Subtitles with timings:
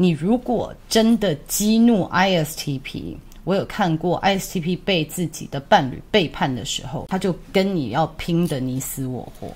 [0.00, 9.52] 你如果真的激怒 ISTP，我有看过 ISTP 被自己的伴侣背叛的时候，他就跟你要拼的你死我活。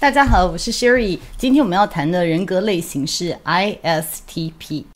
[0.00, 4.86] 大家好，我是 Sherry，今天我们要谈的人格类型是 ISTP。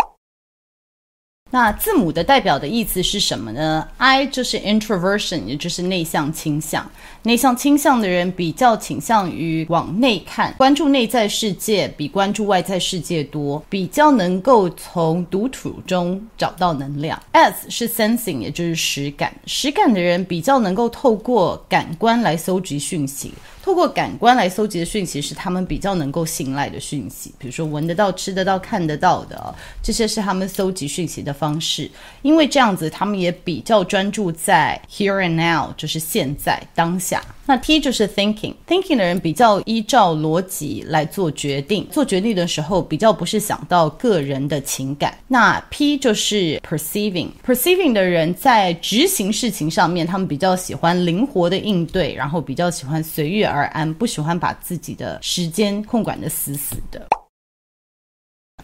[1.51, 6.91] 那字母的代表的意思是什么呢？I 就是 introversion，也就是内向倾向。
[7.25, 17.21] 内向倾向的人比较倾向于往内看，关注内在世界比关注外在世界多，比较能够从独处中找到能量。
[17.33, 19.35] S 是 sensing，也就是实感。
[19.47, 23.33] 实感的人比较能够透过感官来搜集讯息。
[23.61, 31.91] 透过感官来搜集的讯息是他们比较能够信赖的讯息，比如说闻得到、吃得到、看得到的，这些是他们搜集讯息的方式。
[32.23, 37.18] 因为这样子，他们也比较专注在 here and now，就是现在当下。
[37.47, 45.17] 那 T 就是 thinking，thinking 的人比较依照逻辑来做决定，做决定的时候比较不是想到个人的情感。
[45.27, 57.09] 那 P 就是 perceiving，perceiving 的人在执行事情上面，他们比较喜欢灵活的应对，然后比较喜欢随遇而安，不喜欢把自己的时间控管得死死的。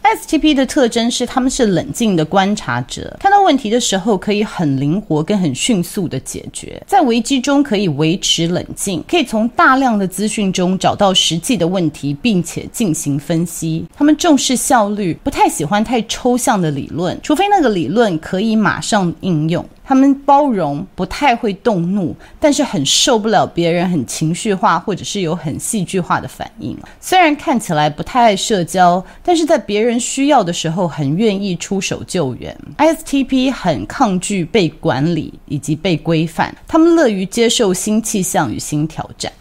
[0.05, 13.83] STP 的特征是，他们是冷静的观察者，看到问题的时候可以很灵活跟很迅速的解决，在危机中可以维持冷静，可以从大量的资讯中找到实际的问题，并且进行分析。
[13.95, 19.67] 他们重视效率，不太喜欢太抽象的理论，除非那个理论可以马上应用。
[19.85, 26.75] 他们包容，不太会动怒，但是很受不了别人很情绪化或者是有很戏剧化的反应。
[26.99, 32.57] 虽然看起来不太爱社交，但是在别人需要的时候很愿意出手救援。
[32.77, 39.31] ISTP 很抗拒被管理以及被规范，他们乐于接受新气象与新挑战。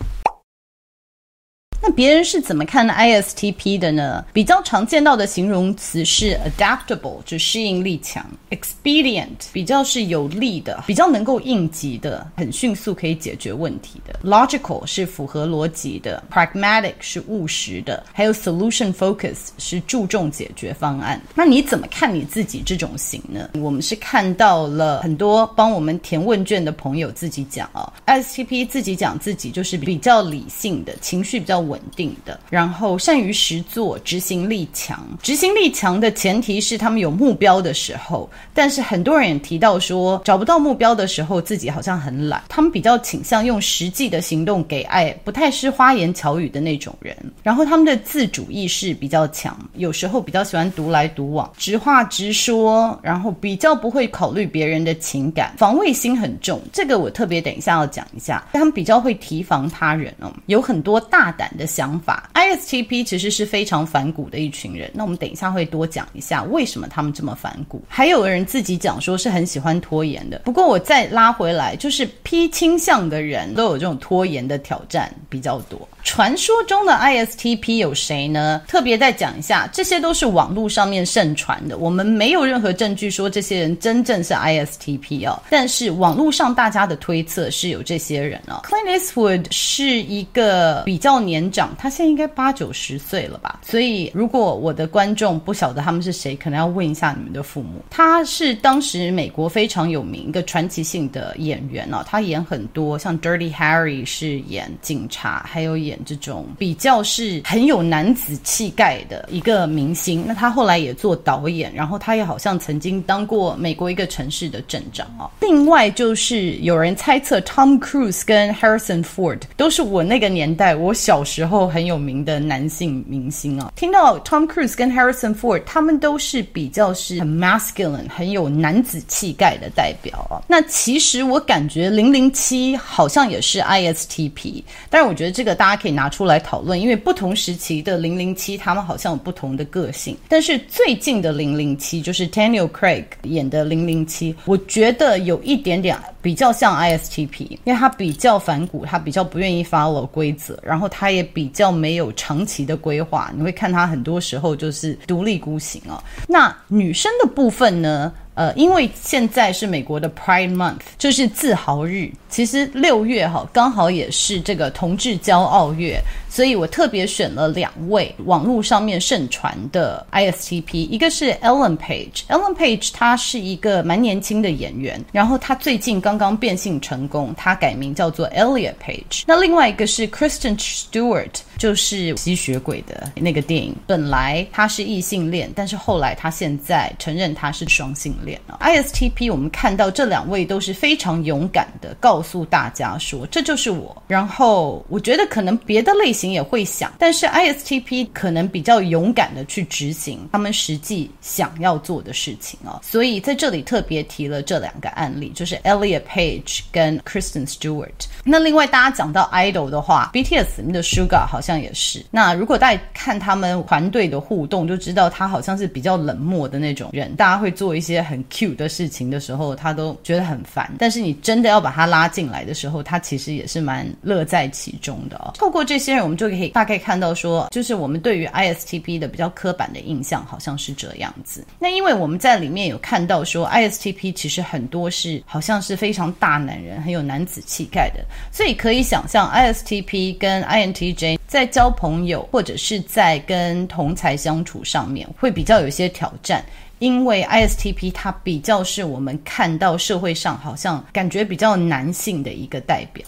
[1.87, 4.25] 那别人是怎么看 ISTP 的呢？
[4.33, 21.21] 比较常见到的形容词是 adaptable，就适应力强；expedient，比较是有利的，比较能够应急的，很迅速可以解决问题的；logical 是符合逻辑的；pragmatic 是务实的；还有 solution focus 是注重解决方案。
[21.35, 23.51] 那你怎么看你自己这种型呢？
[23.61, 31.74] 我们是看到了很多帮我们填问卷的朋友自己讲啊，ISTP 自己讲自己就是比较理性的，情绪比较稳。
[31.75, 35.05] 稳定的，然后善于实做，执行力强。
[35.21, 42.45] 执行力强的前提是他们有目标的时候，但是很多人也提到说，找不到目标的时候，自己好像很懒。
[42.49, 47.17] 他们比较倾向用实际的行动给爱，不太是花言巧语的那种人。
[47.43, 56.63] 然后他们的自主意识比较强，有时候比较喜欢独来独往，直话直说，然后比较不会考虑别人的情感，防卫心很重。
[56.73, 64.91] 这个我特别等一下要讲一下，他们比较会提防他人哦，有很多大胆的想法，ISTP 其实是非常反骨的一群人。
[64.95, 67.83] 那我们等一下会多讲一下为什么他们这么反骨。
[67.89, 70.41] 还有人自己讲说是很喜欢拖延的。
[70.45, 75.89] 不过我再拉回来，就是 P 倾向的人都有这种拖延的挑战比较多。
[76.03, 78.61] 传说中的 ISTP 有谁呢？
[78.69, 85.43] 特别再讲一下，这些都是网络上面盛传的，我们没有任何证据说这些人真正是 ISTP 哦。
[85.49, 88.61] 但是网络上大家的推测是有这些人哦。
[88.65, 93.61] Clint Eastwood 是一个比较年长，他现在应该八九十岁了吧？
[93.63, 97.83] 所以如果我的观众不晓得他们是谁，可能要问一下你们的父母。
[97.91, 105.99] 他是当时美国非常有名一个传奇性的演员哦，他演很多像 Dirty Harry 是演警察，还有演。
[106.05, 115.31] 这种比较是很有男子气概的一个明星，那他后来也做导演，然后他也好像曾经当过美国一个城市的镇长啊。
[115.41, 123.73] 另外就是有人猜测 Tom Cruise 跟 Harrison Ford 都是我那个年代我小时时候很有名的男性明星啊。
[123.77, 130.43] 听到 Tom Cruise 跟 Harrison Ford，他们都是比较是很 masculine，很有男子气概的代表啊。
[130.49, 135.75] 那其实我感觉零零七好像也是 ISTP，但是我觉得这个大家。
[135.85, 140.17] 可以拿出来讨论，因为不同时期的零零七，他们好像有不同的个性。
[140.29, 153.31] 但是最近的零零七，就是 Daniel Craig 演的零零七，我觉得有一点点比较像 ISTP，因为他比较反骨，他比较不愿意 follow 规则，然后他也比较没有长期的规划。
[153.35, 156.03] 你会看他很多时候就是独立孤行啊。
[156.29, 158.13] 那女生的部分呢？
[158.35, 162.11] 呃，因为现在是美国的 Pride Month，就是自豪日。
[162.29, 172.25] 其实六月哈，刚好也是这个同志骄傲月，所以我特别选了两位网络上面盛传的 ISTP，一个是 Ellen Page。
[172.29, 179.23] Ellen Page 她是一个蛮年轻的演员，然后她最近刚刚变性成功，她改名叫做 Elliot Page。
[179.27, 188.41] 那另外一个是 Kristen Stewart，就是吸血鬼的那个电影，本来他是异性恋，但是后来他现在承认他是双性恋。
[188.61, 194.03] ISTP 我们看到这两位都是非常勇敢的，告诉大家说这就是我。
[194.07, 202.81] 然后我觉得可能别的类型也会想，但是 ISTP 可能比较勇敢的去执行他们实际想要做的事情啊。
[202.83, 207.91] 所以在这里特别提了这两个案例，就是 Elliot Page 跟 Kristen Stewart。
[208.25, 212.03] 那另外大家讲到 idol 的话，BTS 里面的 Sugar 好像也是。
[212.11, 217.15] 那如果大家看他们团队的互动，就知道他好像是比较冷漠的那种人。
[217.17, 220.73] 大家会做一些很 cute 的事情的时候，他都觉得很烦。
[220.79, 225.33] 但是你真的要把他拉进来的时候，他其实也是蛮乐在其中的哦。
[225.35, 231.45] 透过这些人，我们就可以大概看到说，就是我们对于 ISTP 的比较刻板的印象好像是这样子。
[231.59, 246.45] 那因为我们在里面有看到说，ISTP 其实很多是好像是非常大男人，很有男子气概的，所以可以想象 ISTP 跟 INTJ 在交朋友或者是在跟同才相处上面会比较有些挑战。
[246.79, 253.05] 因为 ISTP 它比较是我们看到社会上好像感觉比较男性的一个代表。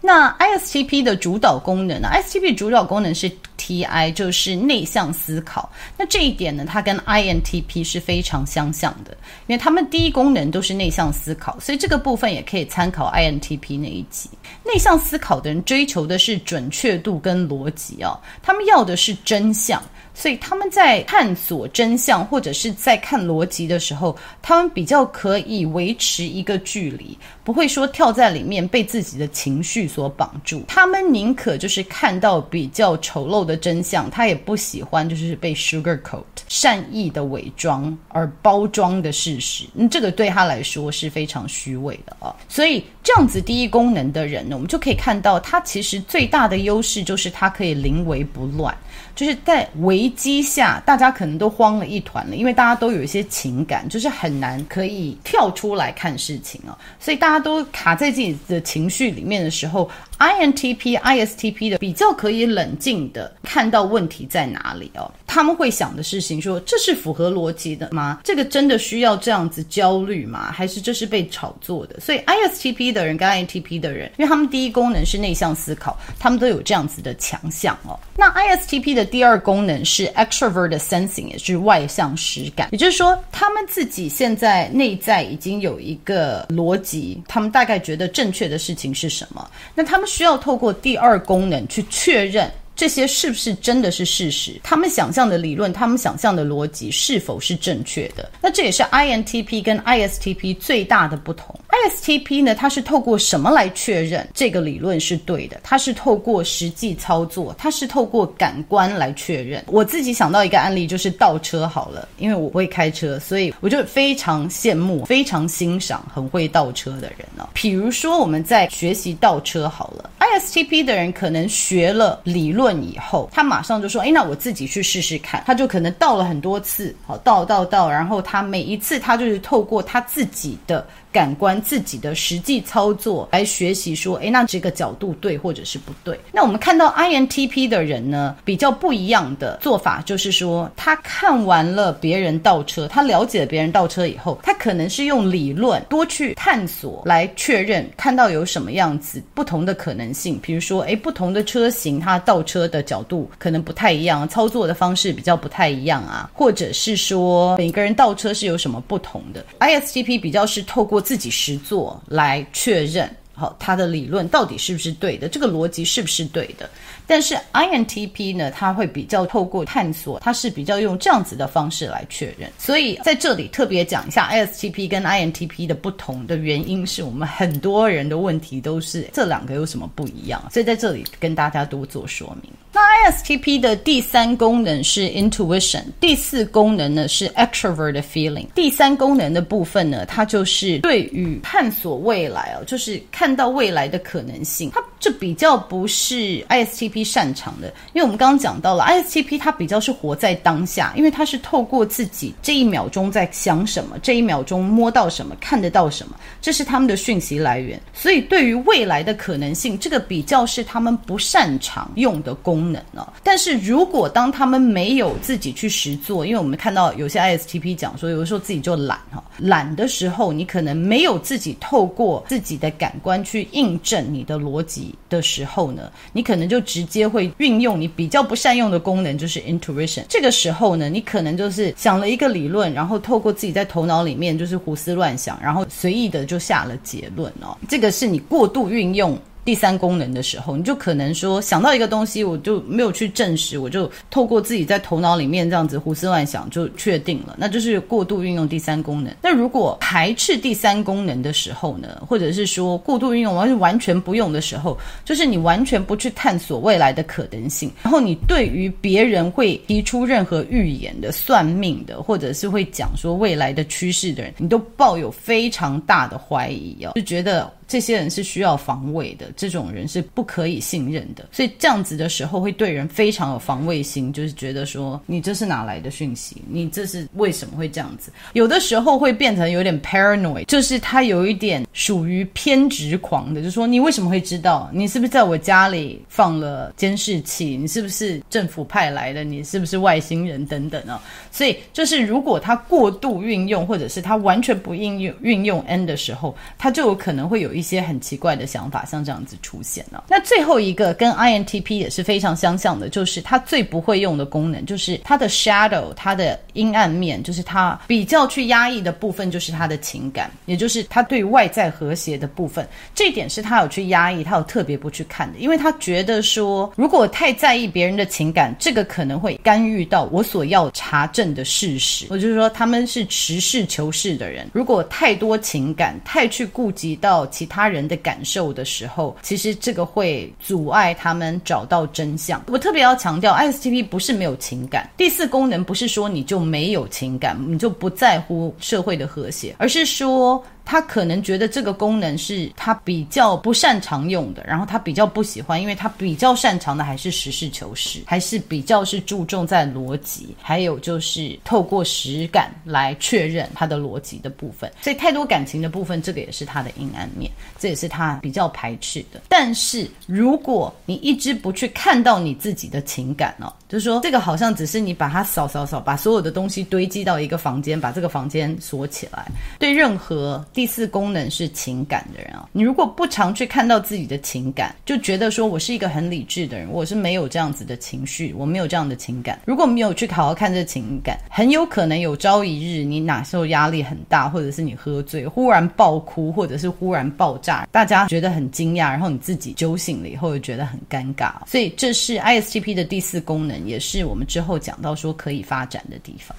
[0.00, 5.70] 那 ISTP 的主导功能呢？ISTP 主导功能是 TI，就是内向思考。
[5.96, 9.12] 那这一点呢，它跟 INTP 是非常相像的，
[9.46, 14.30] 因为他们第一功能都是内向思考，所以这个部分也可以参考 INTP 那一集。
[14.64, 19.82] 内向思考的人追求的是准确度跟逻辑哦，他们要的是真相。
[20.20, 30.62] 所以他们在探索真相或者是在看逻辑的时候，他们比较可以维持一个距离，不会说跳在里面被自己的情绪所绑住。
[30.68, 39.64] 他们宁可就是看到比较丑陋的真相，他也不喜欢就是被 sugarcoat 善意的伪装而包装的事实。
[39.74, 42.36] 嗯这个对他来说是非常虚伪的啊。
[42.46, 48.76] 所以这样子第一功能的人呢，我们就可以看到他其实最大的优势就是他可以临危不乱。
[49.16, 59.88] 就是在危机下，大家可能都慌了一团了，因为大家都有一些情感，就是很难可以跳出来看事情啊，所以大家都卡在自己的情绪里面的时候。
[60.20, 68.20] INTP、ISTP 的比较可以冷静的看到问题在哪里哦，他们会想的事情说，这是符合逻辑的吗？
[68.22, 70.52] 这个真的需要这样子焦虑吗？
[70.52, 71.98] 还是这是被炒作的？
[72.00, 77.98] 所以 ISTP 的人跟 INTP 的人，因为他们第一功能是内向思考，他们都有这样子的强项哦。
[78.14, 90.09] 那 ISTP 的第二功能是 Extrovert Sensing，也就是外向实感，也就是说他们自己现在内在已经有一个逻辑，他们大概觉得正确的事情是什么，那他们。
[90.10, 92.50] 需要透过第二功能去确认。
[92.76, 94.58] 这些是不是真的是事实？
[94.62, 98.30] 他们想象的理论，他们想象的逻辑是否是正确的？
[98.40, 101.54] 那这也是 INTP 跟 ISTP 最大的不同。
[101.70, 105.60] ISTP 呢，它是透过什么来确认这个理论是对的？
[105.62, 109.62] 它是透过实际操作，它是透过感官来确认。
[109.68, 122.70] 我自己想到一个案例，就是倒车好了，因为我会开车，所以我就非常羡慕、非常欣赏很会倒车的人呢、比如说我们在学习倒车好了，ISTP 的人可能学了理论。
[122.80, 130.86] 以后，他马上就说：“哎，那我自己去试试看。”他就可能倒了很多次，好，倒倒倒，然后他每一次他就是透过他自己的。
[131.12, 136.18] 感官自己的实际操作来学习，说，诶，那这个角度对或者是不对？
[136.32, 150.38] 那我们看到 INTP 的人呢，比较不一样的做法，就是说，他看完了别人倒车，他了解了别人倒车以后，他可能是用理论多去探索来确认，看到有什么样子不同的可能性。
[150.42, 159.44] 比如说，诶，不同的车型，它倒车的角度可能不太一样，操作的方式比较不太一样啊，或者是说每个人倒车是有什么不同的。
[159.58, 163.08] ISTP 比较是透过自己实作来确认，
[163.40, 166.68] 好，他的理论到底是不是对的，这个逻辑是不是对的？
[167.06, 172.52] 但是 INTP 呢，他会比较透过探索，他是比较用这样子的方式来确认。
[172.58, 180.46] 所以在这里特别讲一下 ISTP 跟 INTP 的不同的原因，是我们很多人的问题都是这两个有什么不一样？
[180.52, 182.52] 所以在这里跟大家多做说明。
[182.72, 188.46] 那 ISTP 的第三功能是 Intuition，第四功能呢是 extroverted Feeling。
[188.54, 194.72] 第三功能的部分呢，它就是对于探索未来哦，就是看看到未来的可能性。
[194.74, 197.04] 它这比较不是 ISTP。
[197.04, 207.80] 擅长的，因为我们刚刚讲到了 ISTP，它比较是活在当下，因为它是透过自己这一秒钟在想什么，这一秒钟摸到什么，看得到什么，这是他们的讯息来源。
[207.92, 213.12] 所以对于未来的可能性，这个比较是他们不擅长用的功能呢。
[213.22, 230.04] 但是如果当他们没有自己去实做，因为我们看到有些 ISTP 讲说，有的时候自己就懒哈，懒的时候，你可能没有自己透过自己的感官去印证你的逻辑的时候呢，你可能就直接会运用你比较不善用的功能，就是 intuition。
[230.08, 237.56] 这个时候呢，你可能就是想了一个理论，然后透过自己在头脑里面就是胡思乱想，然后随意的就下了结论哦。
[237.68, 239.18] 这个是你过度运用。
[239.44, 249.14] 第三功能的时候，你就可能说想到一个东西，我就没有去证实，我就透过自己在头脑里面这样子胡思乱想就确定了，那就是过度运用第三功能。
[249.22, 267.50] 那如果排斥第三功能的时候呢，或者是说过度运用而是完全不用的时候，就是你完全不去探索未来的可能性，然后你对于别人会提出任何预言的、算命的，或者是会讲说未来的趋势的人，你都抱有非常大的怀疑哦，就觉得。
[267.70, 276.42] 这些人是需要防卫的，这种人是不可以信任的，所以这样子的时候会对人非常有防卫心，就是觉得说你这是哪来的讯息？
[276.48, 278.10] 你这是为什么会这样子？
[278.32, 284.68] 有的时候会变成有点 paranoid，就是他有一点属于偏执狂的，就是说你为什么会知道？
[284.74, 287.56] 你是不是在我家里放了监视器？
[287.56, 289.22] 你是不是政府派来的？
[289.22, 290.44] 你是不是外星人？
[290.44, 291.00] 等等啊？
[291.30, 297.59] 所以就是如果他过度运用，或者是他完全不应用运用 N 的时候，他就有可能会有一。
[297.60, 300.04] 一些很奇怪的想法，像这样子出现了。
[300.08, 312.66] 那最后一个跟 INTP 也是非常相像的，就是他最不会用的功能，就是他的 shadow，他的阴暗面，就是他比较去压抑的部分，就是他的情感，也就是他对外在和谐的部分。
[312.94, 322.06] 这一点是他有去压抑，他有特别不去看的，因为他觉得说，如果太在意别人的情感，这个可能会干预到我所要查证的事实。
[322.08, 327.49] 我就是说，他们是实事求是的人，如果太多情感，太去顾及到其。
[327.50, 332.42] 他人的感受的时候，其实这个会阻碍他们找到真相。
[332.46, 340.42] 我特别要强调，ISTP 不是没有情感，第四功能不是说你就没有情感，你就不在乎社会的和谐，而是说。
[340.70, 354.70] 他可能觉得这个功能是他比较不擅长用的，然后他比较不喜欢，因为他比较擅长的还是实事求是，还是比较是注重在逻辑，还有就是透过实感来确认他的逻辑的部分。
[354.80, 359.22] 所以太多感情的部分，这个也是他的阴暗面，这也是他比较排斥的。
[359.28, 369.24] 但是如果你一直不去看到你自己的情感哦，就是说这个好像只是你把它扫扫扫，把所有的东西堆积到一个房间，把这个房间锁起来，
[369.60, 370.44] 对任何。
[370.52, 379.38] 第四功能是情感的人啊，你如果不常去看到自己的情感，就觉得说我是一个很理智的人，我是没有这样子的情绪，我没有这样的情感。
[379.44, 391.32] 如果没有去好好看这情感，很有可能有朝一日你哪时候压力很大，或者是你喝醉，忽然爆哭，或者是忽然爆炸，大家觉得很惊讶，然后你自己酒醒了以后又觉得很尴尬。
[391.46, 396.36] 所以这是 ISTP 的第四功能，也是我们之后讲到说可以发展的地方。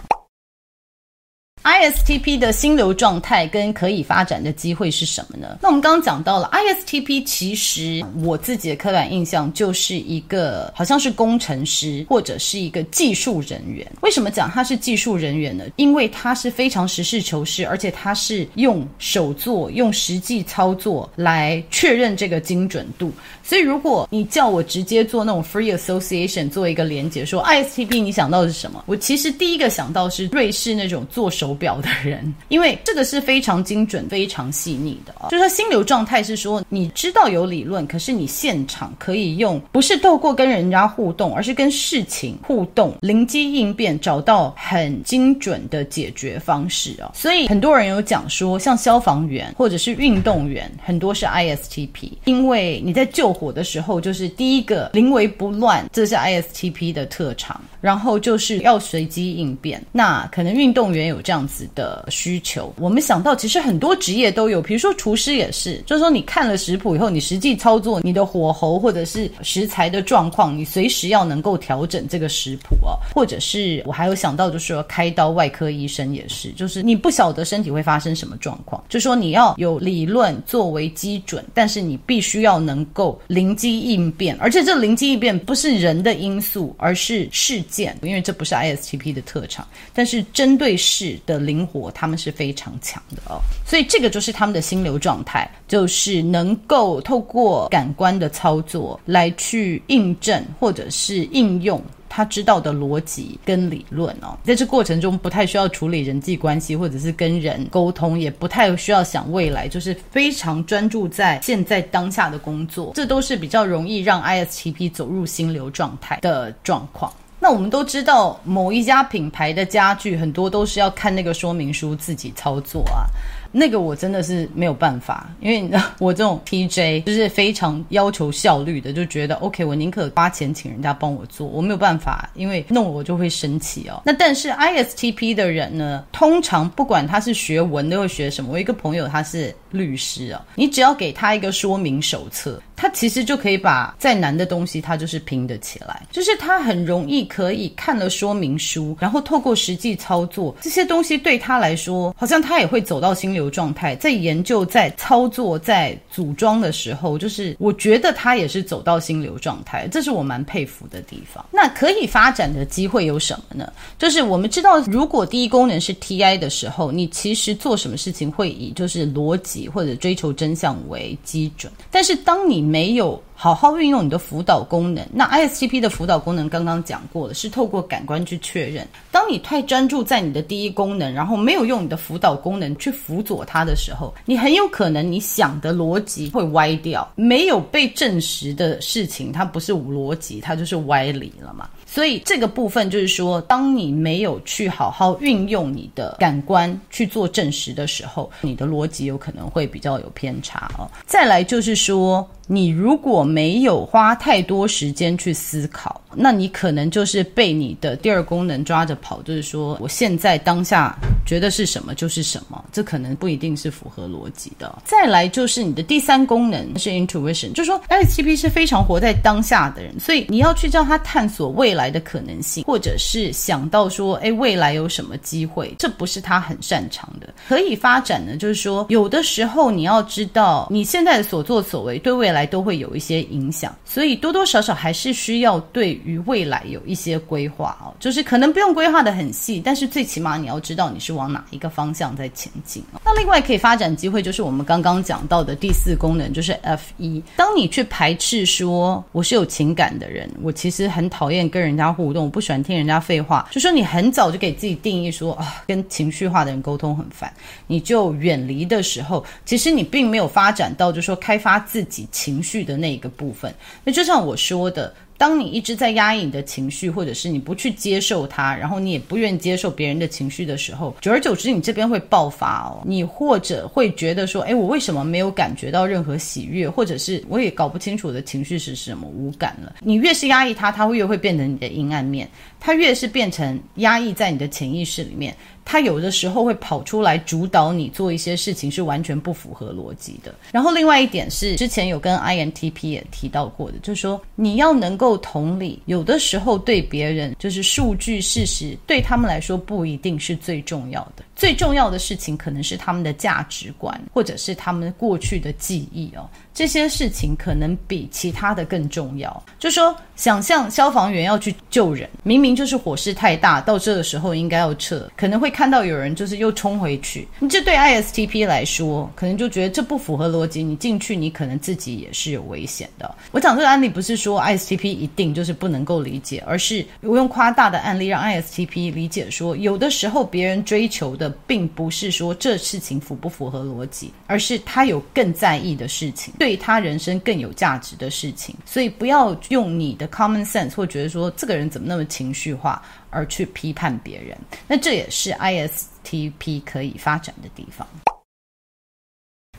[1.64, 5.60] ISTP 的心流状态跟可以发展的机会是什么呢？
[5.62, 13.86] 那我们刚刚讲到了 ISTP，其实我自己的刻板印象就是一个好像是工程师或者是一个技术人员。
[14.02, 15.66] 为什么讲他是技术人员呢？
[15.76, 23.12] 因为他是非常实事求是，而且他是用手做、用实际操作来确认这个精准度。
[23.44, 28.84] 所以如果你叫我直接做那种 free association 做一个连结，说 ISTP 你想到的是什么？
[28.88, 31.51] 我其实第一个想到是瑞士那种做手。
[31.52, 35.28] 手表的人，因为这个是非常精准、非常细腻的啊。
[35.30, 47.12] 就是说，心流状态是说，你知道有理论，可是你现场可以用，不是透过跟人家互动，而是跟事情互动，灵机应变，找到很精准的解决方式啊。
[47.14, 57.60] 所以很多人有讲说，像消防员或者是运动员，很多是 ISTP，因为你在救火的时候，就是第一个临危不乱，这是 ISTP 的特长。
[57.82, 62.72] 然后就是要随机应变，那可能运动员有这样样子的需求。
[62.78, 72.94] 我们想到，其实很多职业都有，比如说厨师也是，就是说你看了食谱以后，你实际操作你的火候或者是食材的状况，你随时要能够调整这个食谱哦。
[73.16, 87.98] 或者是我还有想到，就是说开刀外科医生也是，就是你不晓得身体会发生什么状况，就说你要有理论作为基准，但是你必须要能够灵机应变，而且这灵机应变不是人的因素，而是事件。
[88.04, 93.40] 因为这不是 ISTP 的特长，但是针对事的灵活，他们是非常强的哦。
[93.66, 101.82] 所以这个就是他们的心流状态，就是能够透过感官的操作来去印证或者是应用。
[102.14, 117.10] 他知道的逻辑跟理论哦，在这过程中不太需要处理人际关系，或者是跟人沟通，也不太需要想未来，就是非常专注在现在当下的工作，这都是比较容易让 ISTP 走入心流状态的状况。
[117.44, 123.10] 那我们都知道，某一家品牌的家具很多都是要看那个说明书自己操作啊。
[123.54, 134.04] 那个我真的是没有办法，因为我这种 TJ 就是非常要求效率的，就觉得 OK，我宁可花钱请人家帮我做，我没有办法，因为弄我就会生气哦。
[134.06, 161.46] 那但是 ISTP 的人呢，通常不管他是学文的或学什么，我一个朋友他是律师啊，你只要给他一个说明手册，他其实就可以把再难的东西他就是拼得起来，就是他很容易可以看了说明书，然后透过实际操作这些东西对他来说，好像他也会走到心流状态，在研究、在操作、在组装的时候，就是我觉得他也是走到心流状态，这是我蛮佩服的地方。
[161.52, 163.72] 那可以发展的机会有什么呢？
[164.00, 178.88] 就是我们知道，如果第一功能是 TI 的时候，你其实做什么事情会以就是逻辑或者追求真相为基准，但是当你没有好好运用你的辅导功能，那 ISTP 的辅导功能刚刚讲过了，是透过感官去确认。
[179.12, 187.12] 当你太专注在你的第一功能，然后没有用你的辅导功能去辅佐它的时候，你很有可能你想的逻辑会歪掉。
[187.16, 191.68] 没有被证实的事情，它不是无逻辑，它就是歪理了嘛。
[191.86, 200.90] 所以这个部分就是说，当你没有去好好运用你的感官去做证实的时候，你的逻辑有可能会比较有偏差哦。
[201.06, 214.82] 再来就是说，你如果没有花太多时间去思考，那你可能就是被你的第二功能抓着跑，就是说，我现在当下觉得是什么就是什么，这可能不一定是符合逻辑的。
[214.86, 221.82] 再来就是你的第三功能是 intuition，就是说 ISTP 是非常活在当下的人，所以你要去叫他探索未来。
[221.82, 225.74] 来的可能性，或者是想到说，哎，未来有什么机会？
[225.80, 237.94] 这不是他很擅长的，可以发展的，就是说，有的时候你要知道，你现在的所作所为对未来都会有一些影响，所以多多少少还是需要对于未来有一些规划哦。
[238.00, 242.82] 就是可能不用规划的很细，但是最起码你要知道你是往哪一个方向在前进。
[243.04, 247.22] 那另外可以发展机会，就是我们刚刚讲到的第四功能，就是 F 一。
[247.36, 251.72] 当你去排斥说我是有情感的人，我其实很讨厌跟人。
[251.82, 253.48] 家互动，我不喜欢听人家废话。
[253.50, 257.34] 就说你很早就给自己定义说啊，跟情绪化的人沟通很烦，
[257.66, 263.54] 你就远离的时候，其实你并没有发展到，就说开发自己情情绪的那一个部分。
[263.84, 264.94] 那就像我说的。
[265.18, 272.82] 当你一直在压抑你的情绪，或者是你不去接受它，然后你也不愿意接受别人的情绪的时候，久而久之，你这边会爆发哦。
[272.88, 279.76] 你或者会觉得说，诶，我为什么没有感觉到任何喜悦，或者是我也搞不清楚我的情绪是什么，无感了。
[279.82, 282.28] 你越是压抑它，它会越会变成你的阴暗面。
[282.62, 290.34] 它越是变成压抑在你的潜意识里面，它有的时候会跑出来主导你做一些事情，是完全不符合逻辑的。
[290.52, 306.30] 然后另外一点是，之前有跟 INTP 也提到过的，就是说你要能够同理，有的时候对别人就是数据事实对他们来说不一定是最重要的，最重要的事情可能是他们的价值观，或者是他们过去的记忆哦。
[306.54, 309.44] 这些事情可能比其他的更重要。
[309.58, 317.28] 就说，想象消防员要去救人，明明就是火势太大，到这个时候应该要撤，可能会看到有人就是又冲回去。
[317.50, 320.64] 这对 ISTP 来说，可能就觉得这不符合逻辑。
[320.64, 323.14] 你进去，你可能自己也是有危险的。
[323.32, 336.34] 我讲这个案例不是说 ISTP 一定就是不能够理解，而是我用夸大的案例让 ISTP 理解说，有的时候别人追求的并不是说这事情符不符合逻辑，而是他有更在意的事情。
[336.40, 344.38] 对他人生更有价值的事情，所以不要用你的 common sense 或觉得说这个人怎么那么情绪化而去批判别人。
[344.68, 347.88] 那这也是 ISTP 可以发展的地方。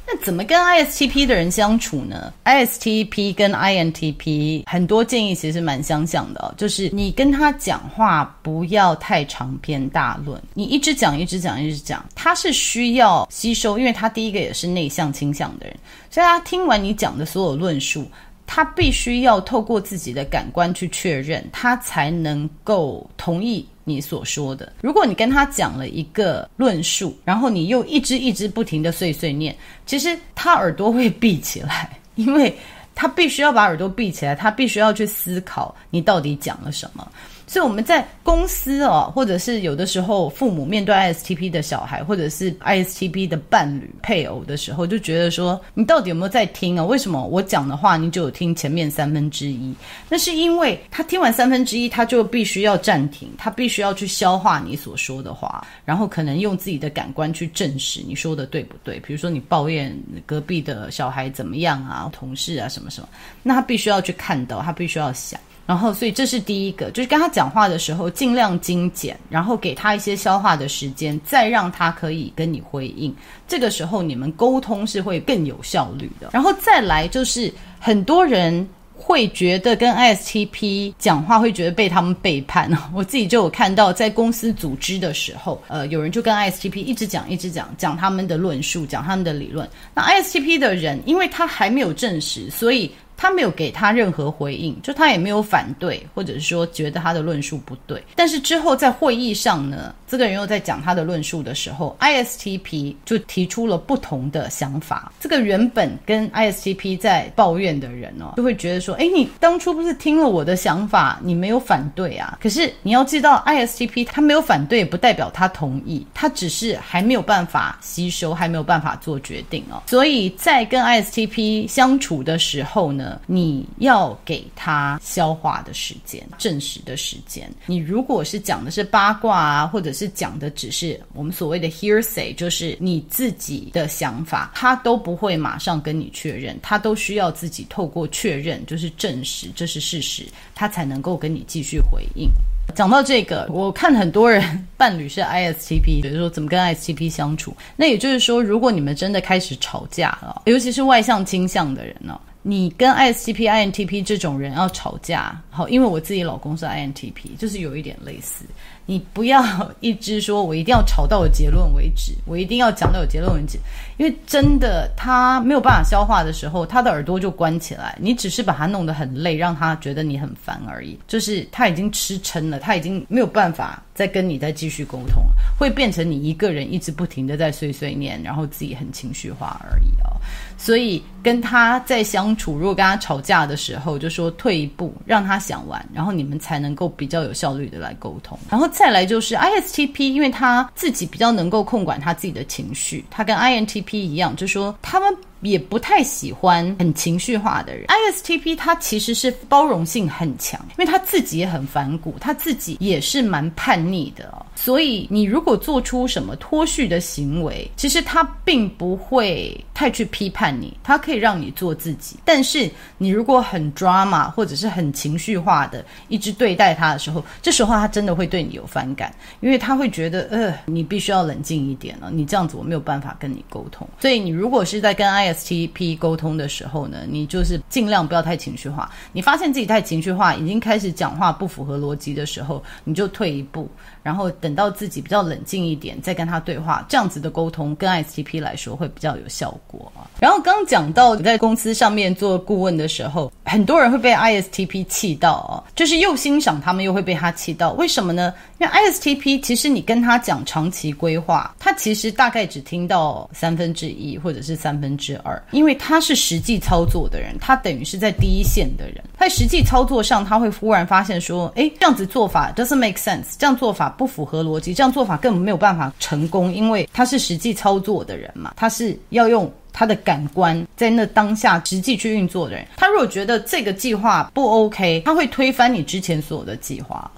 [0.05, 15.77] 那怎么跟 ISTP 的人相处呢？ISTP 跟 INTP 很多建议其实蛮相像的，就是你跟他讲话不要太长篇大论，你一直讲一直讲一直讲，他是需要吸收，因为他第一个也是内向倾向的人，
[16.11, 18.05] 所以他听完你讲的所有论述。
[18.47, 24.73] 他必须要透过自己的感官去确认，他才能够同意你所说的。
[24.81, 32.55] 如果你跟他讲了一个论述，然后你又一直一直不停的碎碎念，其实他耳朵会闭起来，因为
[32.95, 37.11] 他必须要把耳朵闭起来，他必须要去思考你到底讲了什么。
[37.53, 46.83] 所以我们在公司哦，或者是有的时候父母面对 ISTP 的小孩，或者是 ISTP 的伴侣配偶的时候，就觉得说你到底有没有在听啊？
[46.83, 49.75] 为什么我讲的话你就有听前面三分之一？
[50.09, 58.99] 那是因为他听完三分之一，他就必须要暂停，他必须要去消化你所说的话，然后可能用自己的感官去证实你说的对不对。
[59.01, 63.09] 比如说你抱怨隔壁的小孩怎么样啊，同事啊什么什么，
[63.43, 65.39] 那他必须要去看到，他必须要想。
[65.65, 73.15] 然后，所以这是第一个，就是跟他讲话的时候尽量精简，然后给他一些消化的时间，再让他可以跟你回应。
[73.47, 76.31] 这个时候你们沟通是会更有效率的。
[76.33, 82.69] 然后再来就是很多人会觉得跟 ISTP 讲话会觉得被他们背叛。
[82.93, 89.69] 我自己就有看到在公司组织的时候，呃，有人就跟 ISTP 一直讲一直讲讲他们的论述，讲他们的理论。
[89.95, 92.91] 那 ISTP 的人因为他还没有证实，所以。
[93.23, 98.03] 他没有给他任何回应，就他也没有反对，或者是说觉得他的论述不对。
[98.17, 105.13] 但是之后在会议上呢，这个人又在讲他的论述的时候，ISTP 就提出了不同的想法。
[105.21, 112.37] 这个原本跟 ISTP 在抱怨的人哦，就会觉得说：“诶，你当初不是听了我的想法，你没有反对啊？
[112.43, 119.81] 可是你要知道，ISTP 他没有反对，不代表他同意，他只是还没有办法吸收，还没有办法做决定哦。
[119.87, 127.51] 所以在跟 ISTP 相处的时候呢，你要给他消化的时间，证实的时间。
[127.67, 142.29] 你如果是讲的是八卦啊，或者是讲的只是我们所谓的 hearsay，就是你自己的想法，他都不会马上跟你确认，他都需要自己透过确认，就是证实这是事实，他才能够跟你继续回应。
[142.75, 147.55] 讲到这个，我看很多人伴侣是 ISTP，比如说怎么跟 ISTP 相处。
[147.77, 152.19] 那也就是说，如果你们真的开始吵架了，尤其是外向倾向的人呢？
[152.43, 158.45] 你跟 ISTP、INTP 这种人要吵架，好，因为我自己老公是 INTP，就是有一点类似。
[158.93, 159.43] 你不要
[159.81, 163.59] 一直说我一定要吵到有结论为止，我一定要讲到有结论为止，
[163.97, 167.97] 因为真的他没有办法消化的时候，他的耳朵就关起来。
[167.99, 170.99] 你只是把他弄得很累，让他觉得你很烦而已。
[171.09, 175.23] 就是他已经吃撑了，他已经没有办法再跟你再继续沟通，
[175.59, 180.21] 会变成你一个人一直不停的在碎碎念，然后自己很情绪化而已哦。
[180.59, 188.69] 所以跟他在相处，如果跟他吵架的时候，就说退一步，让他想完，然后你们才能够比较有效率的来沟通，然后。
[188.83, 195.17] 再来就是 ISTP，因为他自己比较能够控管他自己的情绪，他跟 INTP 一样，就说他们。
[195.43, 197.87] 也不太喜欢很情绪化的人。
[197.89, 204.47] ISTP 他其实是包容性很强，因为他自己也很反骨，他自己也是蛮叛逆的。
[204.55, 212.17] 所以你如果做出什么脱序的行为，其实他并不会太去批判你，他可以让你做自己。
[212.25, 223.87] 但是你如果很 drama 或者是很情绪化的一直对待他的时候，这时候他真的会对你有反感，因为他会觉得呃，你必须要冷静一点了，你这样子我没有办法跟你沟通。
[224.01, 228.91] 所以你如果是在跟 IS STP 沟通的时候呢，你就是尽量不要太情绪化。
[229.13, 233.69] 你发现自己太情绪化，已经开始讲话不符合逻辑的时候，你就退一步，
[234.03, 236.85] 然后等到自己比较冷静一点，再跟他对话。
[236.89, 240.09] 这样子的沟通跟 ISTP 来说会比较有效果啊。
[240.19, 247.73] 然后刚讲到你在公司上面做顾问的时候，很多人会被 ISTP 气到啊，就是又欣赏他们，又会被他气到。
[247.73, 248.33] 为什么呢？
[248.59, 255.43] 因为 ISTP 其实你跟他讲长期规划，他其实大概只听到三分之一或者是三分之二。
[255.51, 272.67] 因为他是实际操作的人，他等于是在第一线的人，在实际操作上，他会忽然发现说：“诶，这样子做法 doesn't make sense，这样做法不符合逻辑，这样做法根本没有办法成功。”因为他是实际操作的人嘛，他是要用他的感官在那当下实际去运作的人。
[272.77, 277.11] 他如果觉得这个计划不 OK，他会推翻你之前所有的计划。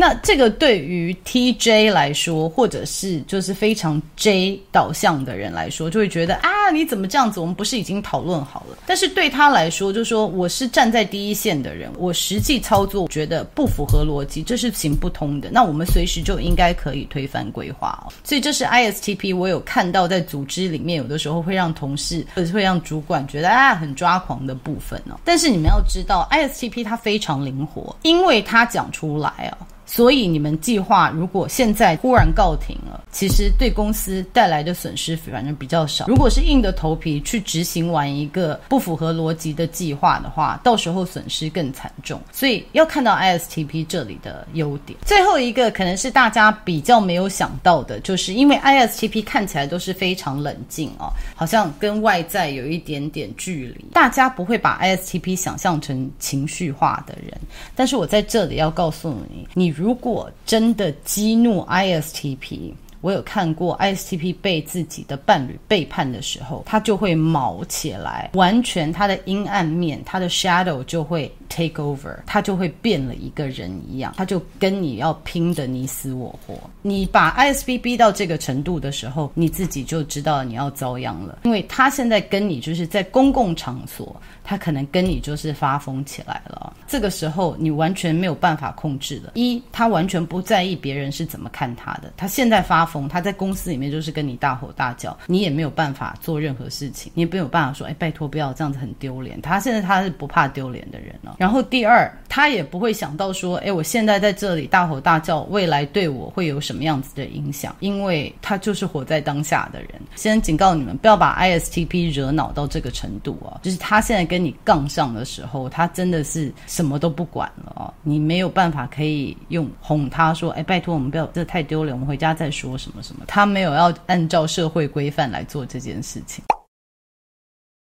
[0.00, 7.40] 那这个对于 TJ 来说，或者是就是非常 J 导向的人来说，就会觉得啊，那你怎么这样子？
[7.40, 8.76] 我们不是已经讨论好了？
[8.84, 15.48] 但是对他来说，就说我是站在第一线的人，我实际操作觉得不符合逻辑，这是行不通的。
[15.50, 18.12] 那我们随时就应该可以推翻规划哦。
[18.22, 25.18] 所以这是 ISTP，我有看到在组织里面，有的时候会让同事或者会让主管觉得啊很抓狂的部分哦。
[25.24, 29.56] 但是你们要知道，ISTP 它非常灵活，因为它讲出来啊。
[29.90, 36.04] 所以你们计划如果现在忽然告停了，其实对公司带来的损失反正比较少。
[36.08, 42.20] 如果是硬着头皮去执行完一个不符合逻辑的计划的话，到时候损失更惨重。
[42.30, 44.98] 所以要看到 ISTP 这里的优点。
[45.06, 57.32] 最后一个可能是大家比较没有想到的，就是因为 ISTP 看起来都是非常冷静哦，好像跟外在有一点点距离，大家不会把 ISTP 想象成情绪化的人。
[57.74, 59.68] 但是我在这里要告诉你，你。
[59.78, 76.58] 如果真的激怒 ISTP，我有看过 ISTP 被自己的伴侣背叛的时候，他就会毛起来，完全他的阴暗面，他的 shadow 就会 take over，他就会变了一个人一样，他就跟你要拼的你死我活。
[76.82, 84.14] 你把 ISTP 逼到这个程度的时候，你自己就知道你要遭殃了，因为他现在跟你就是在公共场所。
[84.44, 89.32] 他可能跟你就是发疯起来了，这个时候你完全没有办法控制的。
[89.34, 92.10] 一，他完全不在意别人是怎么看他的。
[92.16, 99.38] 他现在发疯，他在公司里面就是跟你大吼大叫，你也没有办法做任何事情，你也没有办法说，哎，拜托不要这样子，很丢脸。
[99.42, 101.36] 他现在他是不怕丢脸的人了。
[101.38, 107.76] 然后第二，他也不会想到说，哎，我现在在这里大吼大叫，未来对我会有什么样子的影响？
[107.80, 109.90] 因为他就是活在当下的人。
[110.16, 114.38] 先警告你们，不要把 ISTP 惹恼到这个程度啊，就是他现在跟。
[114.38, 126.44] 你杠上的时候，他真的是什么都不管了哦，你没有办法可以用哄他说：“哎，拜托我们不要，这太丢脸，我们回家再说什么什么。”他没有要按照社会规范来做这件事情。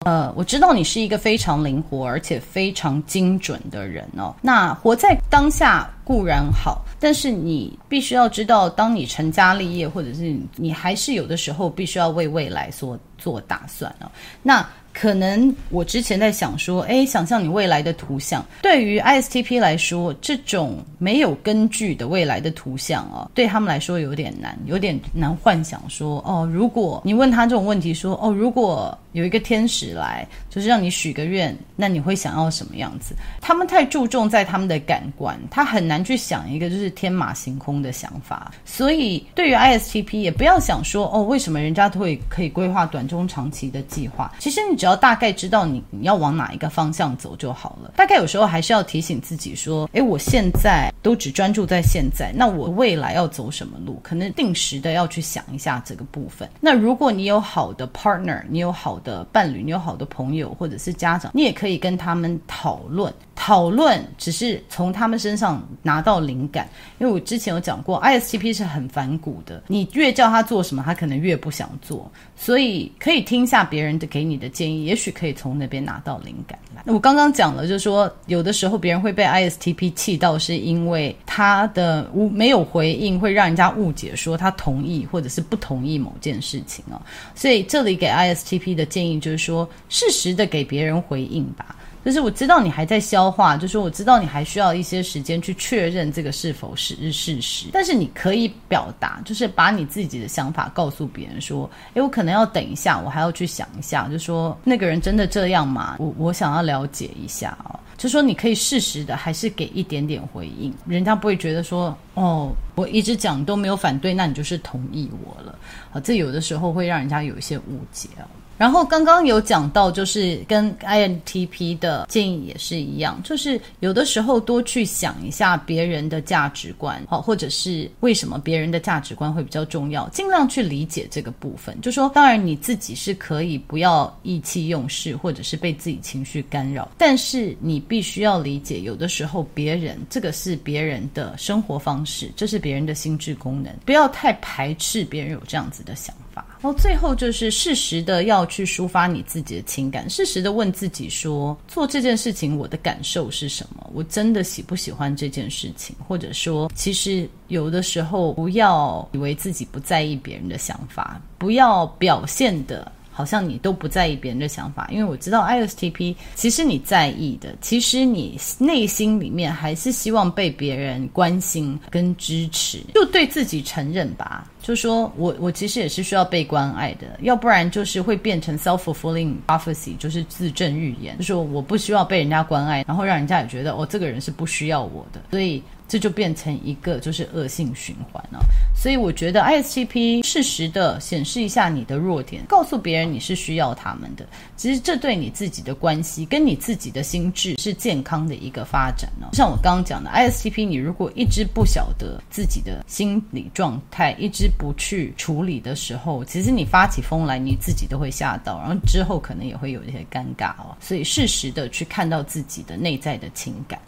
[0.06, 4.36] 呃，我知道你是一个非常灵活而且非常精准的人哦。
[4.42, 14.12] 那活在当下固然好，但是你必须要知道，当你成家立业，或者是你还是有的时候必须要为未来所做打算哦。
[14.42, 33.16] 那可能我之前在想说，诶，想象你未来的图像，对于 ISTP 来说，这种没有根据的未来的图像啊，对他们来说有点难，有点难幻想说，哦，如果你问他这种问题说，哦，如果有一个天使来，就是让你许个愿，那你会想要什么样子？
[33.42, 38.52] 他们太注重在他们的感官，他很难去想一个就是天马行空的想法。
[38.64, 44.32] 所以对于 ISTP，也不要想说，哦，为什么人家都会可以规划短中长期的计划？
[44.38, 44.84] 其实你。
[44.84, 47.94] 只要大概知道你你要往哪一个方向走就好了。
[47.96, 53.98] 大概有时候还是要提醒自己说：“诶，我现在都只专注在现在，那我未来要走什么路？
[54.04, 56.50] 可能定时的要去想一下这个部分。
[56.60, 63.14] 那如果你有好的 partner，你有好的伴侣，你有好的朋友或者是家长，你也可以跟他们讨论。
[63.36, 66.70] 讨论只是从他们身上拿到灵感。
[67.00, 72.10] 因为我之前有讲过，ISTP 是很反骨的，你越叫他做什么，他可能越不想做。
[72.36, 74.86] 所以可以听一下别人的给你的建议。
[74.86, 76.82] 也许可以从那边拿到灵感来。
[76.86, 87.02] 我刚刚讲了，就是说有的时候别人会被 ISTP 气到，是因为他的无没有回应，会让人家误解说他同意或者是不同意某件事情哦。
[87.36, 91.76] 所以这里给 ISTP 的建议就是说，适时的给别人回应吧。
[92.04, 105.96] 就是我知道你还在消化，就是我知道你还需要一些时间去确认这个是否是事实，但是你可以表达，就是把你自己的想法告诉别人说，诶，我可能要等一下，我还要去想一下，就说那个人真的这样吗？
[106.00, 115.58] 我我想要了解一下哦，就说你可以适时的还是给一点点回应，人家不会觉得说，哦，我一直讲都没有反对，那你就是同意我了，
[115.94, 118.26] 啊，这有的时候会让人家有一些误解哦。
[118.58, 131.80] 然后刚刚有讲到，就是跟 INTP 的建议也是一样，就是有的时候多去想一下别人的价值观，好，或者是为什么别人的价值观会比较重要，尽量去理解这个部分。
[131.82, 146.23] 就说当然你自己是可以不要意气用事，或者是被自己情绪干扰，但是你必须要理解，有的时候别人这个是别人的生活方式，这是别人的心智功能，不要太排斥别人有这样子的想法。
[146.64, 153.86] 然后最后就是适时的要去抒发你自己的情感，适时的问自己说，做这件事情我的感受是什么？
[153.94, 155.94] 我真的喜不喜欢这件事情？
[156.08, 162.90] 或者说，其实有的时候不要以为自己不在意别人的想法，不要表现的。
[163.14, 185.62] 好像你都不在意别人的想法，因为我知道 ISTP 其实你在意的，其实你内心里面还是希望被别人关心跟支持，就对自己承认吧，就说我我其实也是需要被关爱的，要不然就是会变成 self-fulfilling prophecy，就是自证预言，就说我不需要被人家关爱，然后让人家也觉得哦，这个人是不需要我的，所以。
[185.94, 188.44] 这就变成一个就是恶性循环了，
[188.76, 194.26] 所以我觉得 ISTP 适时的显示一下你的弱点，告诉别人你是需要他们的，
[194.58, 199.28] 其实这对你自己的关系跟你自己的心智是健康的一个发展呢。
[199.34, 210.76] 像我刚刚讲的 ISTP，你如果一直不晓得自己的心理状态，一直不去处理的时候，其实你发起疯来，你自己都会吓到，然后之后可能也会有一些尴尬哦。
[210.80, 213.80] 所以适时的去看到自己的内在的情感。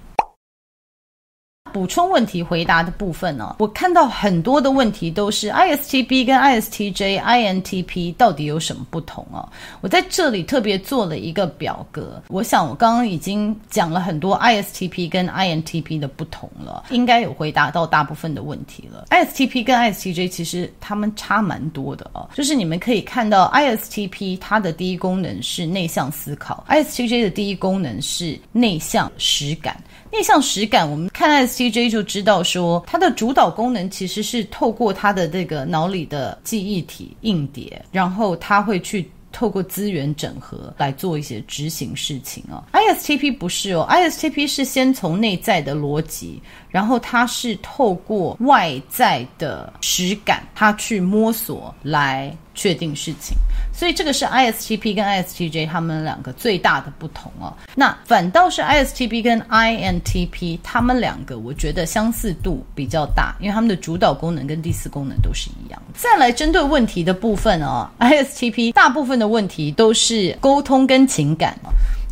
[1.74, 9.44] 补充问题回答的部分呢，我看到很多的问题都是 ISTP 跟 ISTJ、INTP 到底有什么不同啊？
[9.82, 19.08] 我在这里特别做了一个表格，我想我刚刚已经讲了很多 ISTP 跟 INTP 的不同了，应该有回答到大部分的问题了。
[19.10, 29.76] ISTP 跟 ISTJ 其实他们差蛮多的哦，就是你们可以看到 ISTP 它的第一功能是内向思考，ISTJ 的第一功能是内向实感。
[30.12, 42.64] 内向实感，我们看 CJ 就知道说，它的主导功能其实是透过它的这个脑里的记忆体硬碟，然后它会去透过资源整合来做一些执行事情哦。
[42.74, 53.38] ISTP 不是哦，ISTP 是先从内在的逻辑，然后它是透过外在的实感，它去摸索来确定事情。
[53.72, 57.54] 所以这个是 ISTP 跟 ISTJ 他们两个最大的不同哦。
[57.76, 65.82] 那反倒是 ISTP 跟 INTP 他们两个，我觉得相似度比较大，因为他们的主导功能跟第四功能都是一样。
[65.94, 71.54] 再来针对问题的部分哦，ISTP 大部分的问题都是沟通跟情感。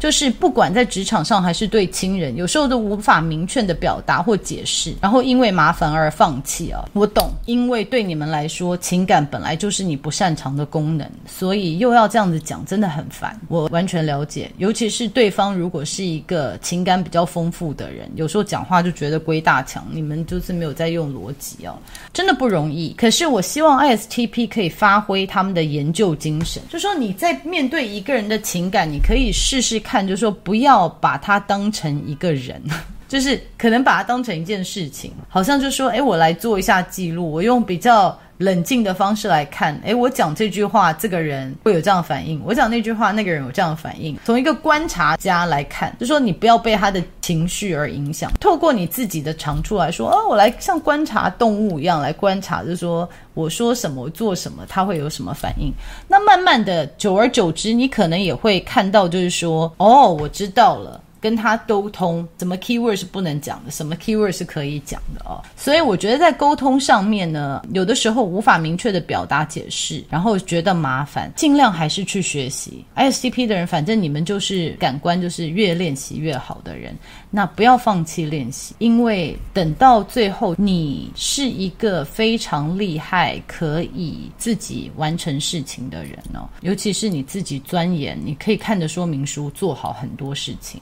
[0.04, 6.84] 就是不管在职场上还是对亲人，有时候都无法明确的表达或解释，然后因为麻烦而放弃啊。
[6.92, 13.40] 我懂，因为对你们来说，情感本来就是你不擅长的功能，所以又要这样子讲，真的很烦。
[13.48, 21.80] 我完全了解，尤其是对方如果是一个情感比较丰富的人，有时候讲话就觉得归大强，你们就是没有在用逻辑哦，
[22.12, 22.94] 真的不容易。
[22.98, 29.93] 可是我希望 ISTP 可以发挥他们的研究精神，就说你在面对一个人的情感，你可以试试看。
[29.94, 32.60] 看，就是说不要把它当成一个人，
[33.08, 44.18] 就是可能把它当成一件事情，好像就说，哎，我来做一下记录，我用比较冷静的方式来看，哎，我讲这句话，这个人会有这样的反应；我讲那句话，那个人有这样的反应。
[44.26, 55.72] 从一个观察家来看，就说你不要被他的情绪而影响，透过你自己的长处来说，哦，我来像观察动物一样来观察，就是说我说什么，做什么，他会有什么反应。
[56.08, 61.00] 那慢慢的，久而久之，你可能也会看到，就是说，哦，我知道了。
[61.24, 65.42] 跟他沟通，什么 keyword 是不能讲的，什么 keyword 是可以讲的哦。
[65.56, 72.84] 所以我觉得在沟通上面呢，有的时候无法明确的表达解释，然后觉得麻烦，尽量还是去学习。
[72.98, 76.94] ISTP 的人，反正你们就是感官就是越练习越好的人，
[77.36, 86.48] 那不要放弃练习，因为等到最后你是一个非常厉害，可以自己完成事情的人哦。
[86.62, 90.80] 尤其是你自己钻研，你可以看着说明书做好很多事情。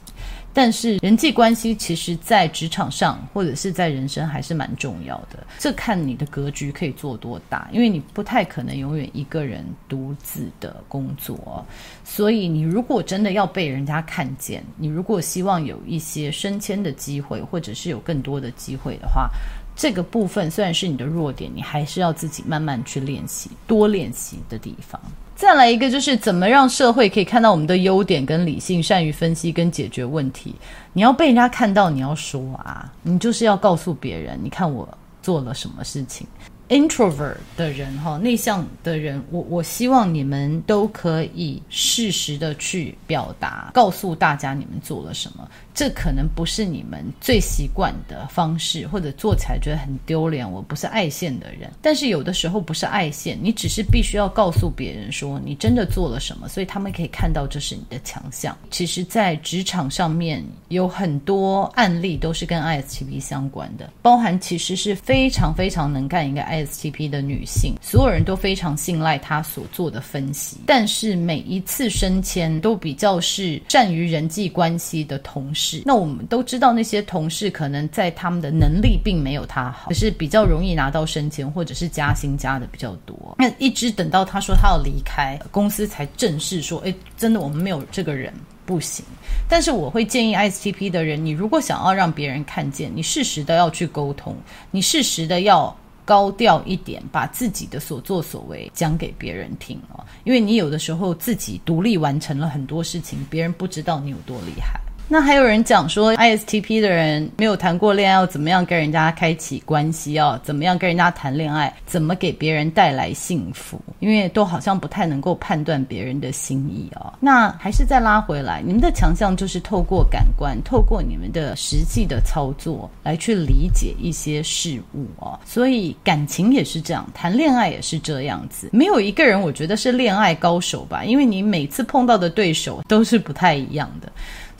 [0.54, 5.46] 但是人际关系其实，在职场上或者是在人生还是蛮重要的。
[5.58, 11.64] 这看你的格局可以做多大，因为你不太可能永远一个人独自的工作。
[12.04, 19.30] 所以你如果真的要被人家看见，你如果希望有一些升迁的机会，或者是有更多的机会的话，
[19.74, 25.00] 这个部分虽然是你的弱点，你还是要自己慢慢去练习，多练习的地方。
[25.42, 30.54] 再来一个，就是怎么让社会可以看到我们的优点跟理性，善于分析跟解决问题。
[30.92, 34.88] 你要被人家看到，你要说啊，你就是要告诉别人，你看我
[35.20, 36.24] 做了什么事情。
[36.68, 45.46] Introvert 的人哈，内向的人，我我希望你们都可以适时的去表达，告诉大家你们做了什么。
[45.74, 50.50] 这可能不是你们最习惯的方式，或者做起来觉得很丢脸。
[50.50, 58.56] 我不是爱现的人，但是有的时候不是爱现，你只是必须要告诉别人说你真的做了什么，所以他们可以看到这是你的强项。
[58.70, 67.02] 其实，在职场上面有很多案例都是跟 ISTP 相关的，包含其实是非常非常能干一个 ISTP。
[67.12, 75.61] 的女性，所有人都非常信赖她所做的分析，但是每一次升迁都比较是善于人际关系的同事。
[75.84, 83.36] 那我们都知道，那些同事可能在他们的能力并没有他好，可是比较容易拿到升迁或者是加薪加的比较多。
[83.38, 88.32] 那一直等到他说他要离开公司，才正式说：“哎，真的我们没有这个人
[88.64, 89.04] 不行。”
[89.48, 94.36] 但是我会建议 ISTP 的人，你如果想要让别人看见，你适时的要去沟通，
[94.70, 95.74] 你适时的要。
[96.04, 104.80] 高调一点，把自己的所作所为讲给别人听哦，因为你有的时候自己独立完成了很多事情，别人不知道你有多厉害。
[105.12, 110.40] 那还有人讲说，ISTP 的人没有谈过恋爱，要怎么样跟人家开启关系哦？
[110.42, 111.70] 怎么样跟人家谈恋爱？
[111.84, 113.78] 怎么给别人带来幸福？
[114.00, 117.12] 因为都好像不太能够判断别人的心意哦。
[117.20, 125.38] 那还是再拉回来，你们的强项就是透过感官，透过你们的实际的操作来去理解一些事物哦。
[125.44, 128.70] 所以感情也是这样，谈恋爱也是这样子。
[128.72, 131.04] 没有一个人我觉得是恋爱高手吧？
[131.04, 134.10] 因为你每次碰到的对手都是不太一样的。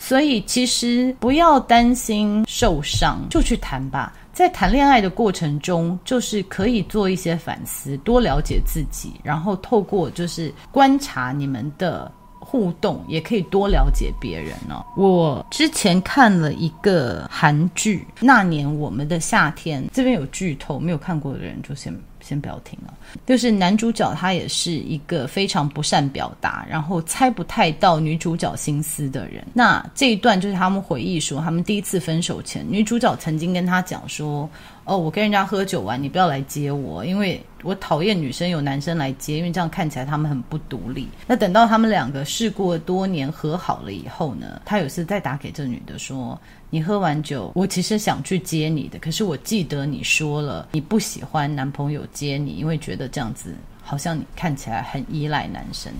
[0.04, 4.12] 所以其实不要担心受伤，就去谈吧。
[4.32, 12.10] 在谈恋爱的过程中，就是可以做一些反思，多了解自己，然后透过就是观察你们的
[12.40, 14.84] 互动，也可以多了解别人哦。
[14.96, 21.94] 我之前看了一个韩剧《那年我们的夏天》，这边有剧透，没有看过的人就先。
[22.24, 22.94] 先不要听了，
[23.26, 29.44] 就是男主角他也是一个非常不善表达，然后猜不太到女主角心思的人。
[29.52, 34.48] 那这一段就是他们回忆说，他们第一次分手前，女主角曾经跟他讲说
[34.84, 46.38] ：“哦，我跟人家喝酒完，你不要来接我，因为我讨厌女生有男生来接，因为这样看起来他们很不独立。”那等到他们两个事过多年和好了以后呢，他有次再打给这女的说。
[46.74, 55.92] 你喝完酒，我其实想去接你的，可是我记得你说了，你不喜欢男朋友接你，因为觉得这样子好像你看起来很依赖男生。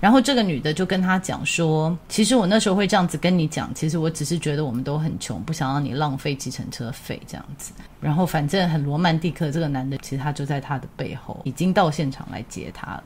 [0.00, 7.72] 然后这个女的就跟他讲说，其实我那时候会这样子跟你讲，其实我只是觉得我们都很穷，不想让你浪费计程车费这样子。
[8.00, 13.04] 然后反正很罗曼蒂克，这个男的其实他就在他的背后已经到现场来接他了。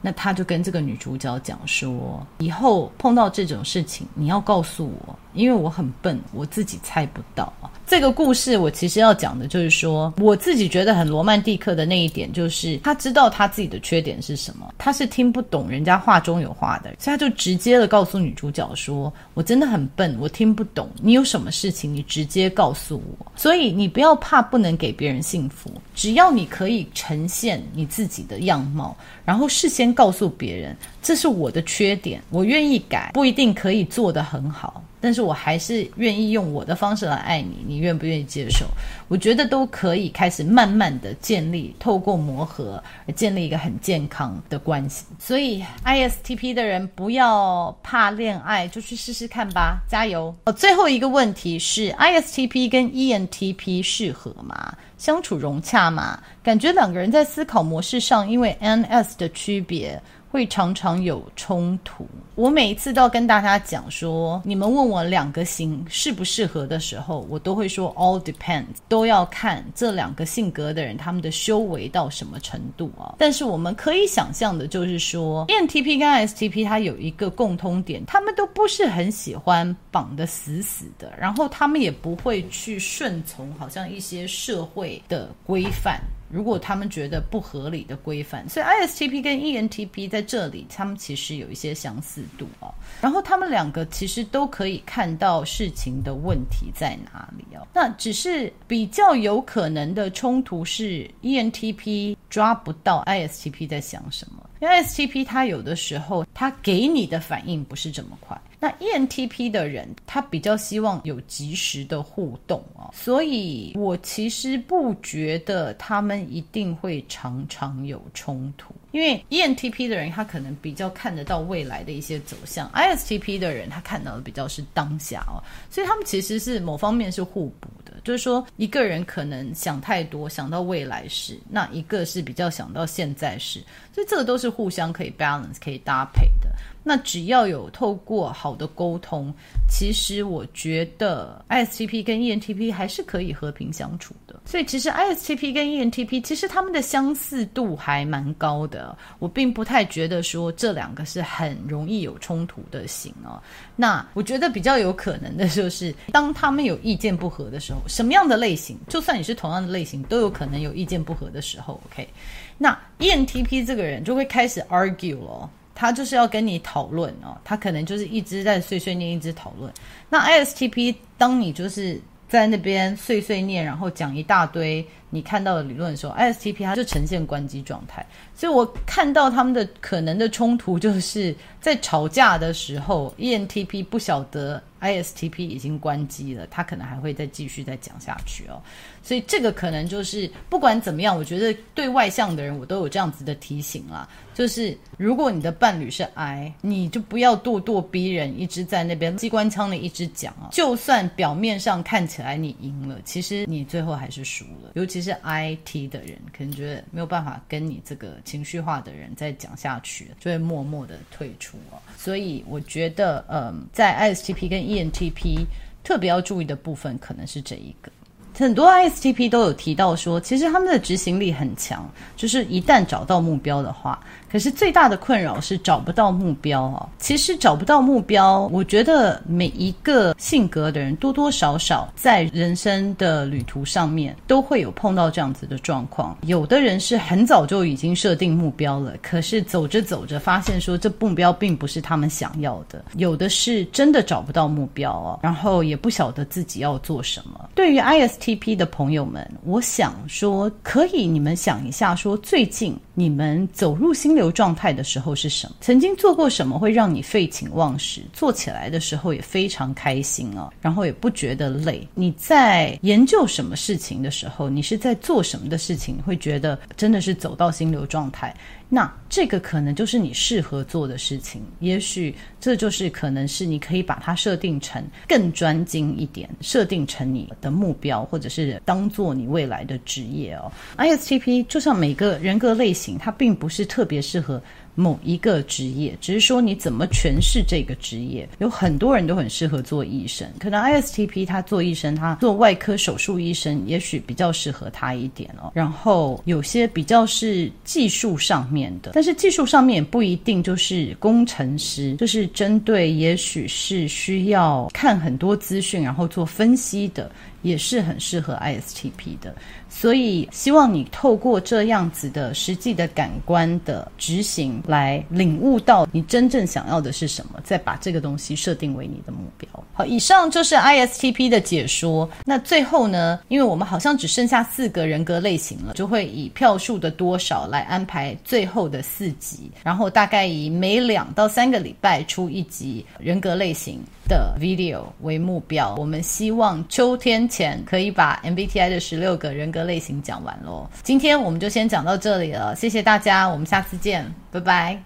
[0.00, 5.18] 那他就跟这个女主角讲说，以后碰到这种事情，你要告诉我。
[5.32, 7.68] 因为我很笨，我自己猜不到啊。
[7.86, 34.82] 这个故事我其实要讲的就是说，我自己觉得很罗曼蒂克的那一点，就是他知道他自己的缺点是什么，他是听不懂人家话中有话的，所以他就直接的告诉女主角说：“我真的很笨，我听不懂，你有什么事情你直接告诉我。”所以你不要怕不能给别人幸福，只要你可以呈现你自己的样貌，然后事先告诉别人，这是我的缺点，我愿意改，不一定可以做得很好。
[35.06, 38.66] 但是我还是愿意用我的方式来爱你，你愿不愿意接受？
[39.06, 45.04] 我觉得都可以开始慢慢的建立，透过磨合而建立一个很健康的关系。
[45.16, 50.34] 所以 ISTP 的人不要怕恋爱，就去试试看吧，加油！
[50.46, 54.74] 哦，最后一个问题是，ISTP 跟 ENTP 适合吗？
[54.98, 56.20] 相处融洽吗？
[56.42, 60.02] 感觉两个人在思考模式上，因为 NS 的区别。
[60.36, 62.06] 会常常有冲突。
[62.34, 73.14] 我每一次都要跟大家讲说，你们问我两个型适不适合的时候，我都会说 all depends，都要看这两个性格的人他们的修为到什么程度啊。
[73.16, 85.98] 但是我们可以想象的就是说，ENTP 跟 ISTP 它有一个共通点，他们都不是很喜欢绑得死死的，然后他们也不会去顺从好像一些社会的规范。
[86.28, 92.72] 如果他们觉得不合理的规范，所以 ISTP 跟 ENTP 在这里，他们其实有一些相似度哦。
[93.00, 97.66] 然后他们两个其实都可以看到事情的问题在哪里哦。
[97.72, 108.40] 那只是比较有可能的冲突是 ENTP 抓不到 ISTP 在想什么，因为 ISTP 他有的时候他给你的反应不是这么快。
[108.66, 125.38] 那 ENTP 的人，他比较希望有及时的互动啊，所以我其实不觉得他们一定会常常有冲突，因为 ENTP 的人他可能比较看得到未来的一些走向，ISTP 的人他看到的比较是当下哦，
[125.70, 133.62] 所以他们其实是某方面是互补的，就是说一个人可能想太多，想到未来时，那一个是比较想到现在时，
[133.94, 136.50] 所以这个都是互相可以 balance 可以搭配的。
[136.88, 139.34] 那只要有透过好的沟通，
[139.68, 144.40] 其实我觉得 ISTP 跟 ENTP 还是可以和平相处的。
[144.44, 148.96] 所以其实 ISTP 跟 ENTP 其实他们的相似度还蛮高的。
[149.18, 153.42] 我并不太觉得说这两个是很容易有冲突的型哦。
[153.74, 161.80] 那我觉得比较有可能的就是，当他们有意见不合的时候，什么样的类型，就算你是同样的类型，都有可能有意见不合的时候。
[161.90, 162.08] OK，
[162.56, 165.50] 那 ENTP 这个人就会开始 argue 了。
[165.76, 169.70] 他就是要跟你讨论哦，他可能就是一直在碎碎念，一直讨论。
[170.08, 174.84] 那 ISTP，当你就是在那边碎碎念，然后讲一大堆
[175.16, 178.04] 你看到的理论的时候，ISTP 他就呈现关机状态。
[178.34, 188.60] 所以我看到他们的可能的冲突，就是在吵架的时候，ENTP 不晓得 ISTP 已经关机了，他可能还会再继续再讲下去哦。
[189.02, 200.50] 所以这个可能就是不管怎么样，我觉得对外向的人我都有这样子的提醒啦，就是如果你的伴侣是 I，你就不要咄咄逼人，一直在那边机关枪的一直讲啊。
[200.52, 204.72] 就算表面上看起来你赢了，其实你最后还是输了。
[204.74, 211.80] 尤其是是 IT 的人，可能觉得没有办法跟你这个情绪化的人再讲下去，就会默默的退出啊。
[211.96, 215.46] 所以我觉得，嗯，在 ISTP 跟 ENTP
[215.82, 217.90] 特别要注意的部分，可能是这一个。
[218.38, 223.98] 很多 ISTP 都有提到说，其实他们的执行力很强，就是一旦找到目标的话。
[224.30, 226.88] 可是最大的困扰是找不到目标哦。
[226.98, 236.18] 其实找不到目标，我觉得每一个性格的人多多少少在人生的旅途上面都会有碰到这样子的状况。
[236.22, 242.84] 有的人是很早就已经设定目标了，可是走着走着发现说这目标并不是他们想要的。
[242.96, 247.48] 有的是真的找不到目标哦，然后也不晓得自己要做什么。
[247.54, 255.54] 对于 ISTP ISTP 的朋友们，我想说可以你们想一下说最近你们走入心流状态的时候是什么？
[255.60, 258.02] 曾经做过什么会让你废寝忘食？
[258.12, 261.86] 做起来的时候也非常开心啊，然后也不觉得累。
[261.94, 268.34] 你在研究什么事情的时候，你是在做什么的事情，会觉得真的是走到心流状态？
[268.68, 271.40] 那这个可能就是你适合做的事情。
[271.60, 280.50] 也许这就是可能是你可以把它设定成更专精一点，设定成你的目标，或者是当做你未来的职业哦。
[280.78, 284.42] ISTP 就像每个人格类型，它并不是特别适合。
[284.76, 288.28] 某一个职业，只是说你怎么诠释这个职业。
[288.38, 295.50] 有很多人都很适合做医生，可能 ISTP 他做医生，他做外科手术医生，也许比较适合他一点哦。
[295.54, 307.10] 然后有些比较是技术上面的，但是技术上面也不一定就是工程师，就是针对也许是需要看很多资讯，然后做分析的。
[307.42, 309.34] 也是很适合 ISTP 的，
[309.68, 319.48] 所以希望你透过这样子的实际的感官的执行，来领悟到你真正想要的是什么，再把这个东西设定为你的目标。
[319.72, 322.08] 好，以上就是 ISTP 的解说。
[322.24, 333.78] 那最后呢，因为我们好像只剩下四个人格类型了，就会以票数的多少来安排最后的四集，然后大概以每两到三个礼拜出一集人格类型
[334.08, 335.74] 的 video 为目标。
[335.76, 340.68] 我们希望秋天前可以把 MBTI 的十六个人格类型讲完喽。
[340.82, 344.78] 今天我们就先讲到这里了，谢谢大家，我们下次见，拜拜。